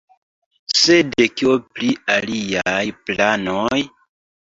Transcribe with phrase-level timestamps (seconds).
[0.83, 3.81] Sed kio pri aliaj planoj?